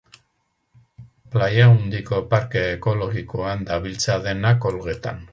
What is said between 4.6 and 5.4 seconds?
olgetan.